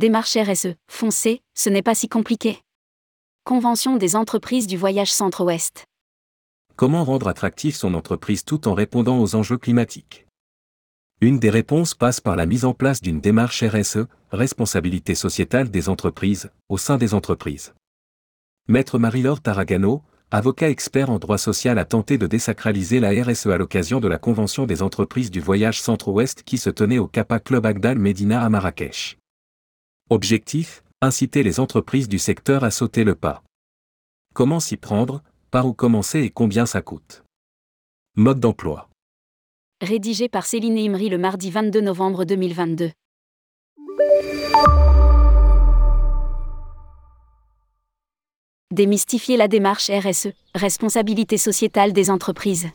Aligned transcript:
Démarche 0.00 0.38
RSE, 0.38 0.76
foncez, 0.90 1.42
ce 1.54 1.68
n'est 1.68 1.82
pas 1.82 1.94
si 1.94 2.08
compliqué. 2.08 2.62
Convention 3.44 3.98
des 3.98 4.16
entreprises 4.16 4.66
du 4.66 4.78
voyage 4.78 5.12
centre-ouest. 5.12 5.84
Comment 6.74 7.04
rendre 7.04 7.28
attractif 7.28 7.76
son 7.76 7.92
entreprise 7.92 8.46
tout 8.46 8.66
en 8.66 8.72
répondant 8.72 9.20
aux 9.20 9.34
enjeux 9.34 9.58
climatiques? 9.58 10.26
Une 11.20 11.38
des 11.38 11.50
réponses 11.50 11.92
passe 11.92 12.22
par 12.22 12.34
la 12.36 12.46
mise 12.46 12.64
en 12.64 12.72
place 12.72 13.02
d'une 13.02 13.20
démarche 13.20 13.62
RSE, 13.62 14.06
responsabilité 14.30 15.14
sociétale 15.14 15.70
des 15.70 15.90
entreprises, 15.90 16.48
au 16.70 16.78
sein 16.78 16.96
des 16.96 17.12
entreprises. 17.12 17.74
Maître 18.68 18.98
Marie-Laure 18.98 19.42
Taragano, 19.42 20.00
avocat 20.30 20.70
expert 20.70 21.10
en 21.10 21.18
droit 21.18 21.36
social 21.36 21.78
a 21.78 21.84
tenté 21.84 22.16
de 22.16 22.26
désacraliser 22.26 23.00
la 23.00 23.10
RSE 23.10 23.48
à 23.48 23.58
l'occasion 23.58 24.00
de 24.00 24.08
la 24.08 24.16
Convention 24.16 24.64
des 24.64 24.80
entreprises 24.80 25.30
du 25.30 25.40
voyage 25.40 25.82
centre-ouest 25.82 26.42
qui 26.42 26.56
se 26.56 26.70
tenait 26.70 26.98
au 26.98 27.06
Kappa 27.06 27.38
Club 27.38 27.66
Agdal 27.66 27.98
Medina 27.98 28.42
à 28.42 28.48
Marrakech. 28.48 29.19
Objectif 30.12 30.82
inciter 31.00 31.44
les 31.44 31.60
entreprises 31.60 32.08
du 32.08 32.18
secteur 32.18 32.64
à 32.64 32.72
sauter 32.72 33.04
le 33.04 33.14
pas. 33.14 33.44
Comment 34.34 34.58
s'y 34.58 34.76
prendre, 34.76 35.22
par 35.52 35.66
où 35.66 35.72
commencer 35.72 36.22
et 36.22 36.30
combien 36.30 36.66
ça 36.66 36.82
coûte 36.82 37.22
Mode 38.16 38.40
d'emploi. 38.40 38.88
Rédigé 39.80 40.28
par 40.28 40.46
Céline 40.46 40.78
Imri 40.78 41.10
le 41.10 41.16
mardi 41.16 41.52
22 41.52 41.80
novembre 41.80 42.24
2022. 42.24 42.90
Démystifier 48.72 49.36
la 49.36 49.46
démarche 49.46 49.90
RSE, 49.90 50.30
responsabilité 50.56 51.38
sociétale 51.38 51.92
des 51.92 52.10
entreprises. 52.10 52.68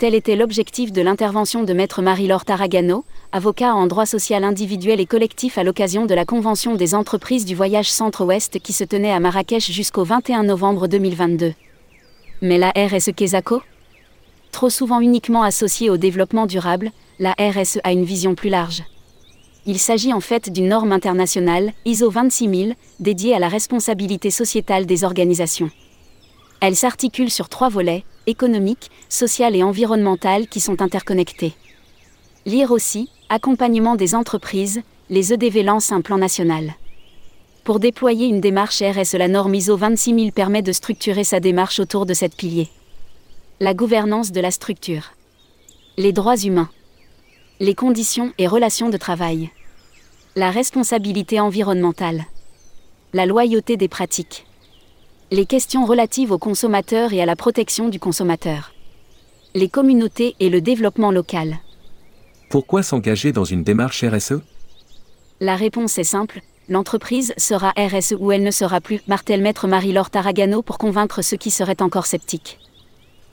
Tel 0.00 0.14
était 0.14 0.34
l'objectif 0.34 0.92
de 0.92 1.02
l'intervention 1.02 1.62
de 1.62 1.74
Maître 1.74 2.00
Marie-Laure 2.00 2.46
Taragano, 2.46 3.04
avocat 3.32 3.74
en 3.74 3.86
droit 3.86 4.06
social 4.06 4.44
individuel 4.44 4.98
et 4.98 5.04
collectif 5.04 5.58
à 5.58 5.62
l'occasion 5.62 6.06
de 6.06 6.14
la 6.14 6.24
Convention 6.24 6.74
des 6.74 6.94
entreprises 6.94 7.44
du 7.44 7.54
voyage 7.54 7.92
Centre-Ouest 7.92 8.60
qui 8.60 8.72
se 8.72 8.82
tenait 8.82 9.12
à 9.12 9.20
Marrakech 9.20 9.70
jusqu'au 9.70 10.02
21 10.02 10.44
novembre 10.44 10.86
2022. 10.86 11.52
Mais 12.40 12.56
la 12.56 12.70
RSE 12.70 13.10
Kesako 13.14 13.60
Trop 14.52 14.70
souvent 14.70 15.00
uniquement 15.00 15.42
associée 15.42 15.90
au 15.90 15.98
développement 15.98 16.46
durable, 16.46 16.92
la 17.18 17.34
RSE 17.38 17.80
a 17.84 17.92
une 17.92 18.04
vision 18.04 18.34
plus 18.34 18.48
large. 18.48 18.82
Il 19.66 19.78
s'agit 19.78 20.14
en 20.14 20.20
fait 20.20 20.48
d'une 20.50 20.68
norme 20.68 20.92
internationale, 20.92 21.74
ISO 21.84 22.10
26000, 22.10 22.74
dédiée 23.00 23.34
à 23.34 23.38
la 23.38 23.48
responsabilité 23.48 24.30
sociétale 24.30 24.86
des 24.86 25.04
organisations. 25.04 25.70
Elle 26.60 26.76
s'articule 26.76 27.30
sur 27.30 27.48
trois 27.48 27.68
volets, 27.68 28.04
économique, 28.26 28.90
social 29.08 29.56
et 29.56 29.62
environnemental 29.62 30.46
qui 30.48 30.60
sont 30.60 30.82
interconnectés. 30.82 31.54
Lire 32.46 32.70
aussi, 32.70 33.10
accompagnement 33.28 33.96
des 33.96 34.14
entreprises, 34.14 34.82
les 35.08 35.32
EDV 35.32 35.62
lancent 35.62 35.92
un 35.92 36.00
plan 36.00 36.18
national. 36.18 36.74
Pour 37.64 37.80
déployer 37.80 38.26
une 38.26 38.40
démarche 38.40 38.82
RSE, 38.82 39.14
la 39.14 39.28
norme 39.28 39.54
ISO 39.54 39.76
26000 39.76 40.32
permet 40.32 40.62
de 40.62 40.72
structurer 40.72 41.24
sa 41.24 41.40
démarche 41.40 41.80
autour 41.80 42.06
de 42.06 42.14
sept 42.14 42.36
piliers. 42.36 42.68
La 43.60 43.74
gouvernance 43.74 44.32
de 44.32 44.40
la 44.40 44.50
structure. 44.50 45.12
Les 45.96 46.12
droits 46.12 46.36
humains 46.36 46.70
les 47.62 47.74
conditions 47.74 48.32
et 48.38 48.46
relations 48.46 48.88
de 48.88 48.96
travail, 48.96 49.50
la 50.34 50.50
responsabilité 50.50 51.40
environnementale, 51.40 52.24
la 53.12 53.26
loyauté 53.26 53.76
des 53.76 53.86
pratiques, 53.86 54.46
les 55.32 55.46
questions 55.46 55.84
relatives 55.84 56.32
aux 56.32 56.38
consommateurs 56.38 57.12
et 57.12 57.22
à 57.22 57.26
la 57.26 57.36
protection 57.36 57.88
du 57.88 58.00
consommateur, 58.00 58.72
les 59.54 59.68
communautés 59.68 60.34
et 60.40 60.50
le 60.50 60.60
développement 60.60 61.12
local. 61.12 61.58
Pourquoi 62.48 62.82
s'engager 62.82 63.30
dans 63.30 63.44
une 63.44 63.62
démarche 63.62 64.02
RSE 64.02 64.40
La 65.38 65.54
réponse 65.54 65.98
est 65.98 66.04
simple, 66.04 66.40
l'entreprise 66.68 67.32
sera 67.36 67.72
RSE 67.76 68.16
ou 68.18 68.32
elle 68.32 68.42
ne 68.42 68.50
sera 68.50 68.80
plus, 68.80 69.00
martèle 69.06 69.40
maître 69.40 69.68
Marie-Laure 69.68 70.10
Taragano 70.10 70.62
pour 70.62 70.78
convaincre 70.78 71.22
ceux 71.22 71.36
qui 71.36 71.52
seraient 71.52 71.80
encore 71.80 72.06
sceptiques. 72.06 72.58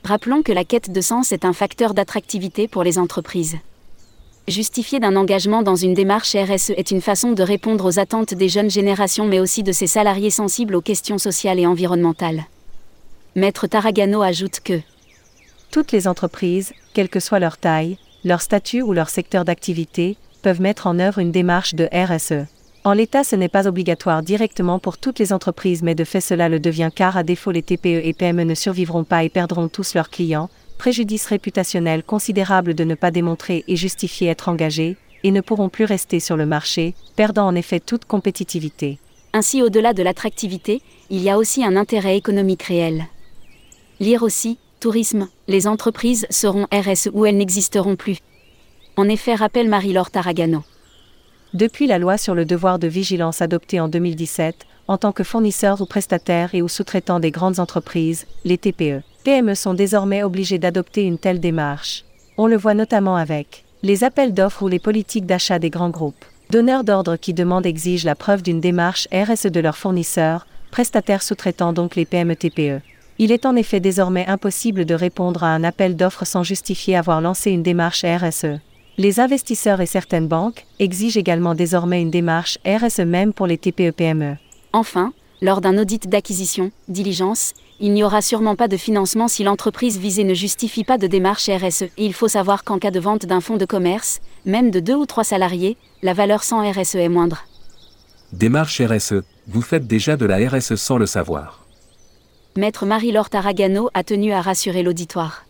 Rappelons 0.04 0.44
que 0.44 0.52
la 0.52 0.66
quête 0.66 0.92
de 0.92 1.02
sens 1.02 1.32
est 1.32 1.46
un 1.46 1.54
facteur 1.54 1.96
d'attractivité 1.96 2.68
pour 2.68 2.84
les 2.84 3.00
entreprises. 3.00 3.58
Justifier 4.48 5.02
d'un 5.02 5.18
engagement 5.18 5.62
dans 5.62 5.76
une 5.76 5.94
démarche 5.94 6.34
RSE 6.34 6.70
est 6.70 6.92
une 6.92 7.02
façon 7.02 7.34
de 7.34 7.44
répondre 7.44 7.84
aux 7.84 8.00
attentes 8.00 8.34
des 8.34 8.48
jeunes 8.48 8.70
générations 8.70 9.26
mais 9.26 9.42
aussi 9.42 9.62
de 9.62 9.74
ses 9.74 9.88
salariés 9.88 10.30
sensibles 10.30 10.76
aux 10.76 10.82
questions 10.82 11.18
sociales 11.18 11.60
et 11.60 11.68
environnementales. 11.68 12.46
Maître 13.36 13.68
Taragano 13.68 14.22
ajoute 14.22 14.62
que 14.62 14.80
Toutes 15.70 15.92
les 15.92 16.08
entreprises, 16.08 16.72
quelle 16.94 17.10
que 17.10 17.20
soit 17.20 17.40
leur 17.40 17.58
taille, 17.58 17.98
leur 18.24 18.42
statut 18.42 18.82
ou 18.82 18.94
leur 18.94 19.10
secteur 19.10 19.44
d'activité, 19.44 20.16
peuvent 20.44 20.62
mettre 20.62 20.88
en 20.88 20.98
œuvre 20.98 21.20
une 21.20 21.34
démarche 21.34 21.76
de 21.76 21.90
RSE. 21.92 22.48
En 22.86 22.94
l'état, 22.94 23.26
ce 23.26 23.36
n'est 23.36 23.50
pas 23.50 23.68
obligatoire 23.68 24.24
directement 24.24 24.80
pour 24.80 24.98
toutes 24.98 25.20
les 25.20 25.34
entreprises, 25.34 25.84
mais 25.84 25.94
de 25.94 26.06
fait 26.06 26.22
cela 26.22 26.48
le 26.48 26.62
devient 26.62 26.90
car 26.96 27.18
à 27.18 27.24
défaut 27.24 27.52
les 27.52 27.64
TPE 27.64 28.00
et 28.02 28.14
PME 28.18 28.46
ne 28.46 28.56
survivront 28.56 29.04
pas 29.04 29.26
et 29.26 29.30
perdront 29.30 29.68
tous 29.68 29.94
leurs 29.94 30.10
clients, 30.10 30.50
préjudice 30.78 31.26
réputationnel 31.26 32.04
considérable 32.04 32.74
de 32.74 32.84
ne 32.84 32.96
pas 32.96 33.12
démontrer 33.12 33.64
et 33.68 33.76
justifier 33.76 34.28
être 34.30 34.50
engagés, 34.50 34.98
et 35.24 35.32
ne 35.32 35.42
pourront 35.42 35.70
plus 35.70 35.86
rester 35.86 36.20
sur 36.20 36.38
le 36.38 36.46
marché, 36.46 36.94
perdant 37.16 37.48
en 37.48 37.56
effet 37.56 37.80
toute 37.80 38.06
compétitivité. 38.06 39.00
Ainsi, 39.34 39.62
au-delà 39.62 39.94
de 39.94 40.04
l'attractivité, 40.04 40.82
il 41.10 41.22
y 41.22 41.30
a 41.30 41.38
aussi 41.38 41.64
un 41.64 41.76
intérêt 41.76 42.18
économique 42.18 42.64
réel. 42.64 43.08
Lire 44.00 44.24
aussi, 44.24 44.58
tourisme, 44.80 45.28
les 45.48 45.68
entreprises 45.68 46.28
seront 46.30 46.68
RSE 46.72 47.10
ou 47.14 47.26
elles 47.26 47.38
n'existeront 47.38 47.96
plus. 47.96 48.20
En 48.96 49.10
effet, 49.10 49.36
rappelle 49.36 49.70
Marie-Laure 49.70 50.12
Taragano. 50.12 50.64
Depuis 51.54 51.88
la 51.88 51.98
loi 51.98 52.18
sur 52.18 52.36
le 52.36 52.46
devoir 52.46 52.78
de 52.78 52.88
vigilance 52.88 53.42
adoptée 53.42 53.80
en 53.80 53.88
2017, 53.88 54.66
en 54.88 54.98
tant 54.98 55.12
que 55.12 55.24
fournisseurs 55.24 55.82
ou 55.82 55.86
prestataires 55.86 56.54
et 56.54 56.62
ou 56.62 56.68
sous-traitants 56.68 57.20
des 57.20 57.32
grandes 57.32 57.60
entreprises, 57.60 58.26
les 58.46 58.58
TPE, 58.58 59.02
PME 59.24 59.56
sont 59.56 59.74
désormais 59.74 60.24
obligés 60.24 60.60
d'adopter 60.60 61.04
une 61.04 61.18
telle 61.18 61.40
démarche. 61.40 62.06
On 62.38 62.48
le 62.48 62.56
voit 62.56 62.74
notamment 62.74 63.18
avec 63.18 63.66
les 63.84 64.04
appels 64.04 64.34
d'offres 64.34 64.64
ou 64.64 64.68
les 64.68 64.80
politiques 64.80 65.26
d'achat 65.26 65.60
des 65.60 65.70
grands 65.70 65.90
groupes. 65.90 66.26
Donneurs 66.50 66.84
d'ordre 66.84 67.18
qui 67.18 67.34
demandent 67.34 67.66
exigent 67.66 68.06
la 68.06 68.16
preuve 68.16 68.42
d'une 68.42 68.62
démarche 68.62 69.08
RSE 69.12 69.48
de 69.48 69.60
leurs 69.60 69.78
fournisseurs, 69.78 70.48
prestataires 70.72 71.24
sous-traitants 71.24 71.74
donc 71.74 71.96
les 71.96 72.06
PME 72.06 72.36
TPE. 72.36 72.82
Il 73.20 73.32
est 73.32 73.46
en 73.46 73.56
effet 73.56 73.80
désormais 73.80 74.28
impossible 74.28 74.86
de 74.86 74.94
répondre 74.94 75.44
à 75.44 75.48
un 75.48 75.64
appel 75.64 75.96
d'offres 75.96 76.26
sans 76.26 76.44
justifier 76.44 76.96
avoir 76.96 77.20
lancé 77.20 77.52
une 77.52 77.64
démarche 77.64 78.06
RSE. 78.06 78.60
Les 78.98 79.20
investisseurs 79.20 79.82
et 79.82 79.86
certaines 79.86 80.28
banques 80.28 80.66
exigent 80.80 81.18
également 81.18 81.54
désormais 81.54 82.02
une 82.02 82.12
démarche 82.12 82.58
RSE 82.66 83.00
même 83.00 83.34
pour 83.34 83.46
les 83.46 83.58
TPE-PME. 83.58 84.38
Enfin, 84.78 85.12
lors 85.42 85.60
d'un 85.60 85.76
audit 85.80 86.08
d'acquisition, 86.08 86.70
diligence, 86.88 87.56
il 87.80 87.94
n'y 87.94 88.04
aura 88.04 88.22
sûrement 88.22 88.56
pas 88.56 88.68
de 88.68 88.78
financement 88.78 89.28
si 89.28 89.44
l'entreprise 89.44 89.98
visée 89.98 90.24
ne 90.24 90.36
justifie 90.36 90.84
pas 90.84 91.00
de 91.00 91.08
démarche 91.08 91.50
RSE. 91.50 91.86
Et 91.98 92.06
il 92.06 92.14
faut 92.14 92.28
savoir 92.28 92.64
qu'en 92.64 92.78
cas 92.78 92.92
de 92.92 93.00
vente 93.00 93.26
d'un 93.26 93.42
fonds 93.42 93.58
de 93.58 93.66
commerce, 93.66 94.20
même 94.46 94.70
de 94.70 94.80
deux 94.80 94.94
ou 94.94 95.08
trois 95.08 95.24
salariés, 95.24 95.78
la 96.04 96.14
valeur 96.14 96.44
sans 96.44 96.62
RSE 96.62 96.94
est 96.94 97.10
moindre. 97.10 97.44
Démarche 98.34 98.80
RSE, 98.80 99.24
vous 99.48 99.64
faites 99.64 99.88
déjà 99.88 100.16
de 100.16 100.28
la 100.28 100.48
RSE 100.48 100.76
sans 100.76 101.00
le 101.00 101.08
savoir. 101.08 101.66
Maître 102.56 102.86
Marie-Laure 102.86 103.32
Taragano 103.32 103.90
a 103.96 104.04
tenu 104.04 104.32
à 104.32 104.42
rassurer 104.42 104.84
l'auditoire. 104.84 105.46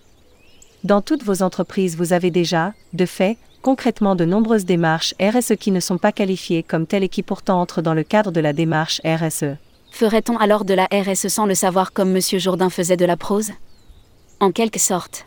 Dans 0.85 1.01
toutes 1.01 1.23
vos 1.23 1.43
entreprises, 1.43 1.97
vous 1.97 2.13
avez 2.13 2.31
déjà, 2.31 2.71
de 2.93 3.05
fait, 3.05 3.37
concrètement 3.61 4.15
de 4.15 4.25
nombreuses 4.25 4.65
démarches 4.65 5.13
RSE 5.21 5.55
qui 5.59 5.71
ne 5.71 5.79
sont 5.79 5.97
pas 5.97 6.11
qualifiées 6.11 6.63
comme 6.63 6.87
telles 6.87 7.03
et 7.03 7.09
qui 7.09 7.23
pourtant 7.23 7.61
entrent 7.61 7.81
dans 7.81 7.93
le 7.93 8.03
cadre 8.03 8.31
de 8.31 8.39
la 8.39 8.53
démarche 8.53 9.01
RSE. 9.05 9.57
Ferait-on 9.91 10.37
alors 10.37 10.65
de 10.65 10.73
la 10.73 10.87
RSE 10.91 11.27
sans 11.27 11.45
le 11.45 11.55
savoir 11.55 11.93
comme 11.93 12.15
M. 12.15 12.21
Jourdain 12.39 12.69
faisait 12.69 12.97
de 12.97 13.05
la 13.05 13.17
prose? 13.17 13.51
En 14.39 14.51
quelque 14.51 14.79
sorte. 14.79 15.25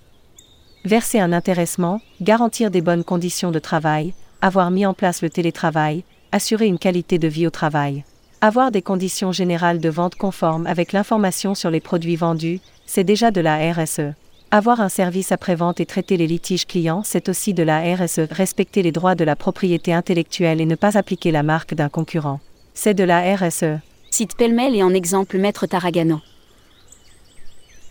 Verser 0.84 1.20
un 1.20 1.32
intéressement, 1.32 2.00
garantir 2.20 2.70
des 2.70 2.81
bonnes 2.81 3.05
conditions 3.05 3.50
de 3.50 3.58
travail, 3.58 4.14
avoir 4.40 4.70
mis 4.70 4.87
en 4.87 4.94
place 4.94 5.22
le 5.22 5.28
télétravail, 5.28 6.05
assurer 6.32 6.66
une 6.66 6.78
qualité 6.78 7.19
de 7.19 7.28
vie 7.28 7.46
au 7.46 7.50
travail. 7.50 8.05
Avoir 8.40 8.70
des 8.70 8.81
conditions 8.81 9.32
générales 9.32 9.81
de 9.81 9.88
vente 9.90 10.14
conformes 10.14 10.66
avec 10.66 10.93
l'information 10.93 11.55
sur 11.55 11.70
les 11.70 11.81
produits 11.81 12.16
vendus, 12.16 12.60
c'est 12.87 13.05
déjà 13.05 13.31
de 13.31 13.40
la 13.43 13.72
RSE. 13.72 14.14
Avoir 14.52 14.81
un 14.81 14.88
service 14.88 15.31
après-vente 15.31 15.79
et 15.79 15.87
traiter 15.87 16.17
les 16.17 16.26
litiges 16.26 16.67
clients, 16.67 17.02
c'est 17.05 17.29
aussi 17.29 17.55
de 17.55 17.62
la 17.62 17.94
RSE. 17.94 18.26
Respecter 18.32 18.82
les 18.82 18.91
droits 18.91 19.14
de 19.14 19.23
la 19.23 19.37
propriété 19.37 19.93
intellectuelle 19.93 20.61
et 20.61 20.67
ne 20.67 20.75
pas 20.75 20.99
appliquer 20.99 21.31
la 21.31 21.44
marque 21.44 21.75
d'un 21.75 21.88
concurrent. 21.88 22.41
C'est 22.75 22.94
de 22.94 23.05
la 23.05 23.37
RSE. 23.37 23.79
Cite 24.11 24.37
pêle-mêle 24.37 24.75
et 24.75 24.82
en 24.82 24.93
exemple 24.93 25.38
Maître 25.38 25.67
Taragano. 25.67 26.20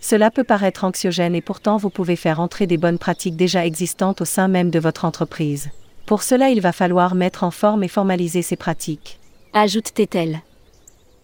Cela 0.01 0.31
peut 0.31 0.43
paraître 0.43 0.83
anxiogène 0.83 1.33
et 1.33 1.41
pourtant 1.41 1.77
vous 1.77 1.89
pouvez 1.89 2.17
faire 2.17 2.41
entrer 2.41 2.67
des 2.67 2.77
bonnes 2.77 2.97
pratiques 2.97 3.37
déjà 3.37 3.65
existantes 3.65 4.19
au 4.19 4.25
sein 4.25 4.49
même 4.49 4.69
de 4.69 4.79
votre 4.79 5.05
entreprise. 5.05 5.69
Pour 6.05 6.23
cela, 6.23 6.49
il 6.49 6.59
va 6.59 6.73
falloir 6.73 7.15
mettre 7.15 7.45
en 7.45 7.51
forme 7.51 7.83
et 7.83 7.87
formaliser 7.87 8.41
ces 8.41 8.57
pratiques. 8.57 9.17
Ajoute-t-elle. 9.53 10.41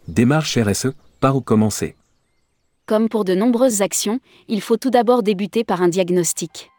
Démarche 0.07 0.57
RSE, 0.57 0.93
par 1.19 1.35
où 1.35 1.41
commencer? 1.41 1.95
Comme 2.87 3.09
pour 3.09 3.25
de 3.25 3.33
nombreuses 3.33 3.81
actions, 3.81 4.19
il 4.47 4.61
faut 4.61 4.77
tout 4.77 4.91
d'abord 4.91 5.23
débuter 5.23 5.63
par 5.63 5.81
un 5.81 5.87
diagnostic. 5.87 6.69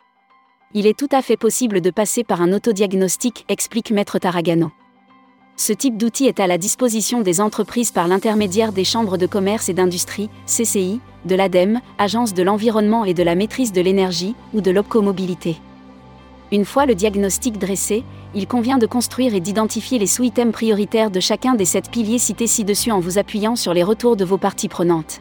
Il 0.73 0.87
est 0.87 0.97
tout 0.97 1.09
à 1.11 1.21
fait 1.21 1.37
possible 1.37 1.81
de 1.81 1.91
passer 1.91 2.23
par 2.23 2.41
un 2.43 2.53
autodiagnostic, 2.53 3.45
explique 3.49 3.91
Maître 3.91 4.21
Taragano. 4.21 4.71
Ce 5.57 5.73
type 5.73 5.97
d'outil 5.97 6.27
est 6.27 6.39
à 6.39 6.47
la 6.47 6.59
disposition 6.59 7.23
des 7.23 7.41
entreprises 7.41 7.91
par 7.91 8.07
l'intermédiaire 8.07 8.71
des 8.71 8.85
chambres 8.85 9.17
de 9.19 9.27
commerce 9.27 9.69
et 9.69 9.75
d'industrie, 9.75 10.31
CCI, 10.47 11.01
de 11.25 11.35
l'ADEME, 11.35 11.81
Agence 11.99 12.35
de 12.35 12.45
l'environnement 12.45 13.05
et 13.05 13.15
de 13.15 13.25
la 13.25 13.35
maîtrise 13.35 13.73
de 13.73 13.81
l'énergie, 13.81 14.37
ou 14.55 14.61
de 14.61 14.71
l'Opcomobilité. 14.71 15.57
Une 16.53 16.65
fois 16.65 16.87
le 16.87 16.95
diagnostic 16.95 17.59
dressé, 17.59 18.05
il 18.33 18.47
convient 18.47 18.79
de 18.79 18.87
construire 18.87 19.35
et 19.35 19.41
d'identifier 19.41 19.99
les 19.99 20.07
sous-items 20.07 20.53
prioritaires 20.53 21.11
de 21.11 21.19
chacun 21.19 21.55
des 21.55 21.65
sept 21.65 21.91
piliers 21.91 22.21
cités 22.21 22.47
ci-dessus 22.47 22.93
en 22.93 23.01
vous 23.01 23.19
appuyant 23.19 23.57
sur 23.57 23.75
les 23.75 23.83
retours 23.83 24.15
de 24.15 24.25
vos 24.25 24.39
parties 24.39 24.69
prenantes. 24.69 25.21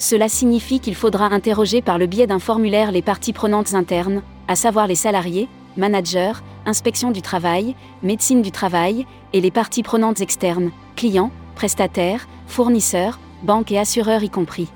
Cela 0.00 0.30
signifie 0.30 0.80
qu'il 0.80 0.94
faudra 0.94 1.26
interroger 1.26 1.82
par 1.82 1.98
le 1.98 2.06
biais 2.06 2.26
d'un 2.26 2.38
formulaire 2.38 2.90
les 2.90 3.02
parties 3.02 3.34
prenantes 3.34 3.74
internes, 3.74 4.22
à 4.48 4.56
savoir 4.56 4.86
les 4.86 4.94
salariés, 4.94 5.46
managers, 5.76 6.32
inspection 6.64 7.10
du 7.10 7.20
travail, 7.20 7.76
médecine 8.02 8.40
du 8.40 8.50
travail, 8.50 9.06
et 9.34 9.42
les 9.42 9.50
parties 9.50 9.82
prenantes 9.82 10.22
externes, 10.22 10.70
clients, 10.96 11.30
prestataires, 11.54 12.26
fournisseurs, 12.46 13.18
banques 13.42 13.72
et 13.72 13.78
assureurs 13.78 14.22
y 14.22 14.30
compris. 14.30 14.68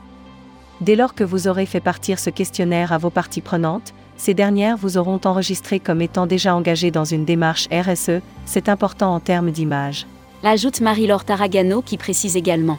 Dès 0.83 0.95
lors 0.95 1.15
que 1.15 1.25
vous 1.25 1.49
aurez 1.49 1.65
fait 1.65 1.81
partir 1.81 2.19
ce 2.19 2.29
questionnaire 2.29 2.93
à 2.93 2.99
vos 2.99 3.09
parties 3.09 3.41
prenantes, 3.41 3.95
ces 4.19 4.35
dernières 4.35 4.77
vous 4.77 4.99
auront 4.99 5.21
enregistré 5.25 5.81
comme 5.81 6.03
étant 6.03 6.27
déjà 6.27 6.55
engagées 6.55 6.91
dans 6.91 7.07
une 7.07 7.25
démarche 7.25 7.67
RSE, 7.73 8.21
c'est 8.45 8.69
important 8.69 9.15
en 9.15 9.21
termes 9.21 9.53
d'image. 9.53 10.07
Ajoute 10.43 10.83
Marie-Laure 10.83 11.25
Taragano 11.25 11.81
qui 11.81 11.97
précise 11.97 12.37
également. 12.37 12.79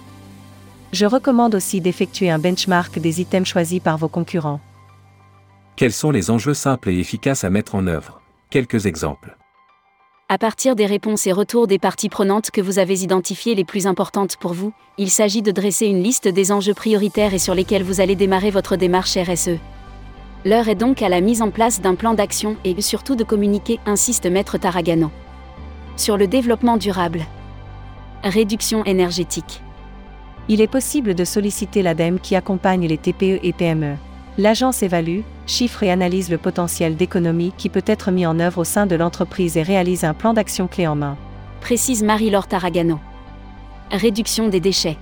Je 0.95 1.05
recommande 1.05 1.55
aussi 1.55 1.81
d'effectuer 1.81 2.29
un 2.29 2.39
benchmark 2.39 2.99
des 2.99 3.19
items 3.19 3.45
choisis 3.45 3.81
par 3.81 3.97
vos 3.97 4.07
concurrents. 4.07 4.61
Quels 5.75 5.91
sont 5.91 6.09
les 6.09 6.31
enjeux 6.31 6.53
simples 6.53 6.89
et 6.89 6.97
efficaces 6.97 7.43
à 7.43 7.49
mettre 7.49 7.75
en 7.75 7.85
œuvre? 7.85 8.21
Quelques 8.49 8.85
exemples. 8.85 9.35
À 10.29 10.37
partir 10.37 10.73
des 10.73 10.85
réponses 10.85 11.27
et 11.27 11.33
retours 11.33 11.67
des 11.67 11.79
parties 11.79 12.07
prenantes 12.07 12.49
que 12.49 12.61
vous 12.61 12.79
avez 12.79 13.03
identifiées 13.03 13.55
les 13.55 13.65
plus 13.65 13.87
importantes 13.87 14.37
pour 14.37 14.53
vous, 14.53 14.71
il 14.97 15.09
s'agit 15.09 15.41
de 15.41 15.51
dresser 15.51 15.87
une 15.87 16.01
liste 16.01 16.29
des 16.29 16.53
enjeux 16.53 16.73
prioritaires 16.73 17.33
et 17.33 17.39
sur 17.39 17.55
lesquels 17.55 17.83
vous 17.83 17.99
allez 17.99 18.15
démarrer 18.15 18.49
votre 18.49 18.77
démarche 18.77 19.17
RSE. 19.17 19.59
L'heure 20.45 20.69
est 20.69 20.75
donc 20.75 21.01
à 21.01 21.09
la 21.09 21.19
mise 21.19 21.41
en 21.41 21.51
place 21.51 21.81
d'un 21.81 21.95
plan 21.95 22.13
d'action 22.13 22.55
et 22.63 22.81
surtout 22.81 23.17
de 23.17 23.25
communiquer, 23.25 23.81
insiste 23.85 24.27
Maître 24.27 24.57
Taragano. 24.57 25.11
Sur 25.97 26.15
le 26.15 26.27
développement 26.27 26.77
durable. 26.77 27.25
Réduction 28.23 28.85
énergétique. 28.85 29.61
Il 30.47 30.61
est 30.61 30.67
possible 30.67 31.15
de 31.15 31.25
solliciter 31.25 31.81
l'ADEME 31.81 32.19
qui 32.19 32.35
accompagne 32.35 32.87
les 32.87 32.99
TPE 32.99 33.39
et 33.41 33.51
PME. 33.51 33.95
L'agence 34.37 34.83
évalue, 34.83 35.21
chiffre 35.47 35.81
et 35.81 35.89
analyse 35.89 36.29
le 36.29 36.37
potentiel 36.37 36.95
d'économie 36.95 37.51
qui 37.57 37.69
peut 37.69 37.83
être 37.87 38.11
mis 38.11 38.27
en 38.27 38.39
œuvre 38.39 38.59
au 38.59 38.63
sein 38.63 38.85
de 38.85 38.95
l'entreprise 38.95 39.57
et 39.57 39.63
réalise 39.63 40.03
un 40.03 40.13
plan 40.13 40.33
d'action 40.33 40.67
clé 40.67 40.85
en 40.85 40.95
main. 40.95 41.17
Précise 41.61 42.03
Marie-Laure 42.03 42.47
Taragano. 42.47 42.99
Réduction 43.89 44.47
des 44.47 44.59
déchets. 44.59 44.97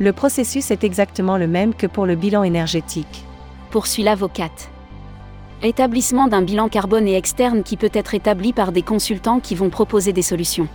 Le 0.00 0.12
processus 0.12 0.72
est 0.72 0.82
exactement 0.82 1.36
le 1.36 1.46
même 1.46 1.74
que 1.74 1.86
pour 1.86 2.06
le 2.06 2.16
bilan 2.16 2.42
énergétique. 2.42 3.24
Poursuit 3.70 4.02
l'avocate. 4.02 4.70
Établissement 5.62 6.26
d'un 6.26 6.42
bilan 6.42 6.68
carbone 6.68 7.06
et 7.06 7.16
externe 7.16 7.62
qui 7.62 7.76
peut 7.76 7.90
être 7.92 8.14
établi 8.14 8.52
par 8.52 8.72
des 8.72 8.82
consultants 8.82 9.40
qui 9.40 9.54
vont 9.54 9.70
proposer 9.70 10.12
des 10.12 10.22
solutions. 10.22 10.68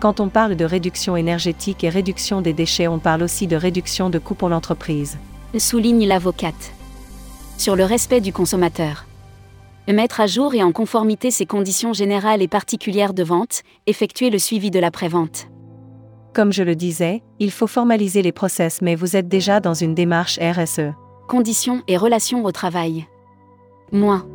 Quand 0.00 0.20
on 0.20 0.28
parle 0.28 0.54
de 0.54 0.64
réduction 0.64 1.16
énergétique 1.16 1.82
et 1.82 1.88
réduction 1.88 2.40
des 2.40 2.52
déchets, 2.52 2.86
on 2.86 3.00
parle 3.00 3.22
aussi 3.24 3.48
de 3.48 3.56
réduction 3.56 4.10
de 4.10 4.20
coûts 4.20 4.36
pour 4.36 4.48
l'entreprise. 4.48 5.18
Souligne 5.58 6.06
l'avocate. 6.06 6.72
Sur 7.56 7.74
le 7.74 7.84
respect 7.84 8.20
du 8.20 8.32
consommateur. 8.32 9.06
Mettre 9.88 10.20
à 10.20 10.26
jour 10.26 10.54
et 10.54 10.62
en 10.62 10.70
conformité 10.70 11.30
ses 11.32 11.46
conditions 11.46 11.92
générales 11.92 12.42
et 12.42 12.48
particulières 12.48 13.14
de 13.14 13.24
vente, 13.24 13.62
effectuer 13.86 14.30
le 14.30 14.38
suivi 14.38 14.70
de 14.70 14.78
l'après-vente. 14.78 15.48
Comme 16.32 16.52
je 16.52 16.62
le 16.62 16.76
disais, 16.76 17.22
il 17.40 17.50
faut 17.50 17.66
formaliser 17.66 18.22
les 18.22 18.32
process 18.32 18.80
mais 18.82 18.94
vous 18.94 19.16
êtes 19.16 19.28
déjà 19.28 19.58
dans 19.58 19.74
une 19.74 19.94
démarche 19.94 20.38
RSE. 20.38 20.92
Conditions 21.26 21.82
et 21.88 21.96
relations 21.96 22.44
au 22.44 22.52
travail. 22.52 23.06
Moins. 23.90 24.28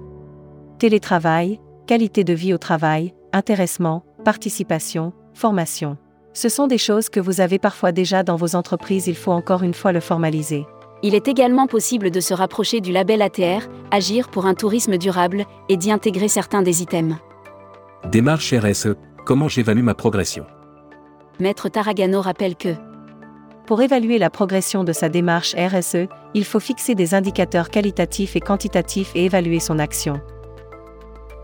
Télétravail, 0.79 1.61
qualité 1.87 2.25
de 2.25 2.33
vie 2.33 2.53
au 2.53 2.57
travail, 2.57 3.13
intéressement, 3.31 4.03
participation, 4.25 5.13
formation. 5.33 5.97
Ce 6.33 6.49
sont 6.49 6.67
des 6.67 6.77
choses 6.77 7.09
que 7.09 7.19
vous 7.19 7.41
avez 7.41 7.59
parfois 7.59 7.91
déjà 7.91 8.23
dans 8.23 8.35
vos 8.35 8.55
entreprises, 8.55 9.07
il 9.07 9.15
faut 9.15 9.31
encore 9.31 9.63
une 9.63 9.73
fois 9.73 9.91
le 9.91 9.99
formaliser. 9.99 10.65
Il 11.03 11.15
est 11.15 11.27
également 11.27 11.67
possible 11.67 12.11
de 12.11 12.19
se 12.19 12.33
rapprocher 12.33 12.79
du 12.79 12.91
label 12.91 13.21
ATR, 13.21 13.67
Agir 13.91 14.29
pour 14.29 14.45
un 14.45 14.53
tourisme 14.53 14.97
durable, 14.97 15.45
et 15.69 15.77
d'y 15.77 15.91
intégrer 15.91 16.27
certains 16.27 16.61
des 16.61 16.81
items. 16.81 17.17
Démarche 18.09 18.53
RSE, 18.53 18.95
comment 19.25 19.47
j'évalue 19.47 19.83
ma 19.83 19.93
progression? 19.93 20.45
Maître 21.39 21.69
Taragano 21.69 22.21
rappelle 22.21 22.55
que 22.55 22.75
pour 23.65 23.81
évaluer 23.81 24.17
la 24.17 24.29
progression 24.29 24.83
de 24.83 24.91
sa 24.91 25.07
démarche 25.07 25.55
RSE, 25.55 26.07
il 26.33 26.43
faut 26.43 26.59
fixer 26.59 26.95
des 26.95 27.13
indicateurs 27.13 27.69
qualitatifs 27.69 28.35
et 28.35 28.41
quantitatifs 28.41 29.11
et 29.15 29.25
évaluer 29.25 29.61
son 29.61 29.79
action. 29.79 30.19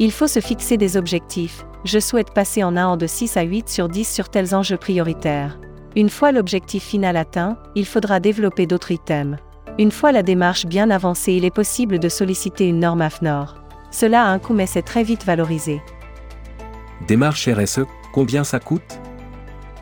Il 0.01 0.13
faut 0.13 0.27
se 0.27 0.39
fixer 0.39 0.77
des 0.77 0.95
objectifs, 0.95 1.65
je 1.83 1.99
souhaite 1.99 2.33
passer 2.33 2.63
en 2.63 2.77
un 2.77 2.87
an 2.87 2.97
de 2.97 3.05
6 3.05 3.35
à 3.35 3.41
8 3.41 3.67
sur 3.67 3.89
10 3.89 4.09
sur 4.09 4.29
tels 4.29 4.55
enjeux 4.55 4.77
prioritaires. 4.77 5.59
Une 5.97 6.09
fois 6.09 6.31
l'objectif 6.31 6.83
final 6.83 7.17
atteint, 7.17 7.57
il 7.75 7.85
faudra 7.85 8.21
développer 8.21 8.65
d'autres 8.65 8.91
items. 8.91 9.37
Une 9.77 9.91
fois 9.91 10.13
la 10.13 10.23
démarche 10.23 10.65
bien 10.65 10.89
avancée, 10.89 11.33
il 11.33 11.43
est 11.43 11.53
possible 11.53 11.99
de 11.99 12.07
solliciter 12.07 12.65
une 12.65 12.79
norme 12.79 13.01
AFNOR. 13.01 13.55
Cela 13.91 14.23
a 14.23 14.29
un 14.29 14.39
coût 14.39 14.53
mais 14.53 14.67
c'est 14.67 14.83
très 14.83 15.03
vite 15.03 15.25
valorisé. 15.25 15.81
Démarche 17.05 17.49
RSE, 17.49 17.81
combien 18.13 18.45
ça 18.45 18.59
coûte? 18.59 19.01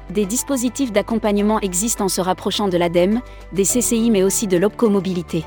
Des 0.10 0.26
dispositifs 0.26 0.92
d'accompagnement 0.92 1.60
existent 1.60 2.06
en 2.06 2.10
se 2.10 2.22
rapprochant 2.22 2.70
de 2.70 2.78
l'ADEME, 2.78 3.22
des 3.54 3.66
CCI 3.66 4.10
mais 4.10 4.24
aussi 4.24 4.48
de 4.48 4.58
l'Opcomobilité. 4.58 5.46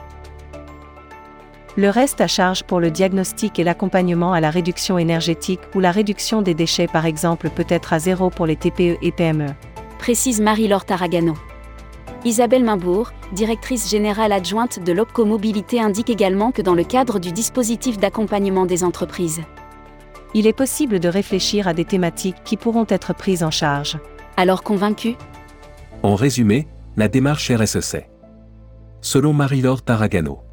Le 1.80 1.88
reste 1.88 2.20
à 2.20 2.26
charge 2.26 2.62
pour 2.64 2.78
le 2.78 2.90
diagnostic 2.90 3.58
et 3.58 3.64
l'accompagnement 3.64 4.34
à 4.34 4.40
la 4.40 4.50
réduction 4.50 4.98
énergétique 4.98 5.62
ou 5.74 5.80
la 5.80 5.92
réduction 5.92 6.42
des 6.42 6.52
déchets 6.52 6.88
par 6.88 7.06
exemple 7.06 7.48
peut 7.48 7.64
être 7.70 7.94
à 7.94 7.98
zéro 7.98 8.28
pour 8.28 8.44
les 8.44 8.56
TPE 8.56 8.98
et 9.00 9.10
PME. 9.10 9.46
Précise 9.98 10.42
Marie-Laure 10.42 10.84
Taragano. 10.84 11.38
Isabelle 12.26 12.64
Mimbourg, 12.64 13.12
directrice 13.32 13.88
générale 13.88 14.32
adjointe 14.32 14.84
de 14.84 14.92
l'OPCO 14.92 15.24
Mobilité, 15.24 15.80
indique 15.80 16.10
également 16.10 16.52
que 16.52 16.60
dans 16.60 16.74
le 16.74 16.84
cadre 16.84 17.18
du 17.18 17.32
dispositif 17.32 17.96
d'accompagnement 17.96 18.66
des 18.66 18.84
entreprises, 18.84 19.40
il 20.34 20.46
est 20.46 20.52
possible 20.52 21.00
de 21.00 21.08
réfléchir 21.08 21.66
à 21.66 21.72
des 21.72 21.86
thématiques 21.86 22.44
qui 22.44 22.58
pourront 22.58 22.86
être 22.90 23.14
prises 23.14 23.42
en 23.42 23.50
charge. 23.50 23.98
Alors 24.36 24.62
convaincu 24.62 25.14
En 26.02 26.14
résumé, 26.14 26.68
la 26.98 27.08
démarche 27.08 27.50
RSEC. 27.50 28.06
Selon 29.00 29.32
Marie-Laure 29.32 29.80
Taragano. 29.80 30.49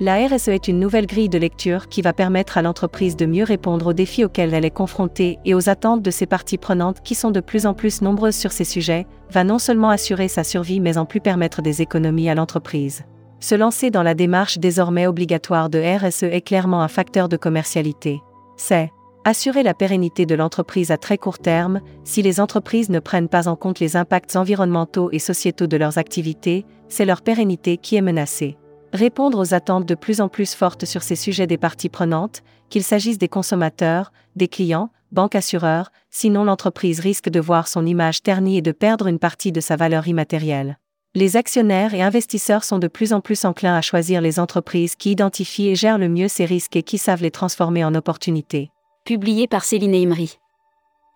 La 0.00 0.24
RSE 0.28 0.48
est 0.48 0.68
une 0.68 0.78
nouvelle 0.78 1.08
grille 1.08 1.28
de 1.28 1.38
lecture 1.38 1.88
qui 1.88 2.02
va 2.02 2.12
permettre 2.12 2.56
à 2.56 2.62
l'entreprise 2.62 3.16
de 3.16 3.26
mieux 3.26 3.42
répondre 3.42 3.88
aux 3.88 3.92
défis 3.92 4.24
auxquels 4.24 4.54
elle 4.54 4.64
est 4.64 4.70
confrontée 4.70 5.40
et 5.44 5.54
aux 5.54 5.68
attentes 5.68 6.02
de 6.02 6.12
ses 6.12 6.26
parties 6.26 6.56
prenantes 6.56 7.00
qui 7.02 7.16
sont 7.16 7.32
de 7.32 7.40
plus 7.40 7.66
en 7.66 7.74
plus 7.74 8.00
nombreuses 8.00 8.36
sur 8.36 8.52
ces 8.52 8.62
sujets, 8.62 9.08
va 9.32 9.42
non 9.42 9.58
seulement 9.58 9.90
assurer 9.90 10.28
sa 10.28 10.44
survie 10.44 10.78
mais 10.78 10.98
en 10.98 11.04
plus 11.04 11.20
permettre 11.20 11.62
des 11.62 11.82
économies 11.82 12.28
à 12.28 12.36
l'entreprise. 12.36 13.02
Se 13.40 13.56
lancer 13.56 13.90
dans 13.90 14.04
la 14.04 14.14
démarche 14.14 14.58
désormais 14.58 15.08
obligatoire 15.08 15.68
de 15.68 15.80
RSE 15.80 16.22
est 16.22 16.46
clairement 16.46 16.82
un 16.82 16.88
facteur 16.88 17.28
de 17.28 17.36
commercialité. 17.36 18.20
C'est 18.56 18.92
assurer 19.24 19.64
la 19.64 19.74
pérennité 19.74 20.26
de 20.26 20.36
l'entreprise 20.36 20.92
à 20.92 20.96
très 20.96 21.18
court 21.18 21.40
terme, 21.40 21.80
si 22.04 22.22
les 22.22 22.38
entreprises 22.40 22.88
ne 22.88 23.00
prennent 23.00 23.28
pas 23.28 23.48
en 23.48 23.56
compte 23.56 23.80
les 23.80 23.96
impacts 23.96 24.36
environnementaux 24.36 25.10
et 25.10 25.18
sociétaux 25.18 25.66
de 25.66 25.76
leurs 25.76 25.98
activités, 25.98 26.64
c'est 26.88 27.04
leur 27.04 27.20
pérennité 27.22 27.78
qui 27.78 27.96
est 27.96 28.00
menacée. 28.00 28.56
Répondre 28.92 29.38
aux 29.38 29.54
attentes 29.54 29.86
de 29.86 29.94
plus 29.94 30.20
en 30.20 30.28
plus 30.28 30.54
fortes 30.54 30.84
sur 30.84 31.02
ces 31.02 31.16
sujets 31.16 31.46
des 31.46 31.58
parties 31.58 31.88
prenantes, 31.88 32.42
qu'il 32.70 32.82
s'agisse 32.82 33.18
des 33.18 33.28
consommateurs, 33.28 34.12
des 34.36 34.48
clients, 34.48 34.90
banques 35.12 35.34
assureurs, 35.34 35.90
sinon 36.10 36.44
l'entreprise 36.44 37.00
risque 37.00 37.28
de 37.28 37.40
voir 37.40 37.68
son 37.68 37.84
image 37.84 38.22
ternie 38.22 38.58
et 38.58 38.62
de 38.62 38.72
perdre 38.72 39.06
une 39.06 39.18
partie 39.18 39.52
de 39.52 39.60
sa 39.60 39.76
valeur 39.76 40.08
immatérielle. 40.08 40.78
Les 41.14 41.36
actionnaires 41.36 41.94
et 41.94 42.02
investisseurs 42.02 42.64
sont 42.64 42.78
de 42.78 42.86
plus 42.86 43.12
en 43.12 43.20
plus 43.20 43.44
enclins 43.44 43.74
à 43.74 43.80
choisir 43.80 44.20
les 44.20 44.38
entreprises 44.38 44.94
qui 44.94 45.10
identifient 45.10 45.68
et 45.68 45.74
gèrent 45.74 45.98
le 45.98 46.08
mieux 46.08 46.28
ces 46.28 46.44
risques 46.44 46.76
et 46.76 46.82
qui 46.82 46.98
savent 46.98 47.22
les 47.22 47.30
transformer 47.30 47.84
en 47.84 47.94
opportunités. 47.94 48.70
Publié 49.04 49.48
par 49.48 49.64
Céline 49.64 49.94
Imri. 49.94 50.38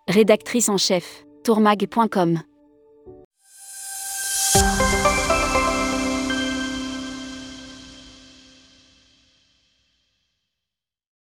Rédactrice 0.07 0.67
en 0.67 0.77
chef, 0.77 1.23
tourmag.com. 1.43 2.39